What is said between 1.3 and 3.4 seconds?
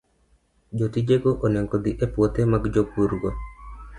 onego odhi e puothe mag jopurgo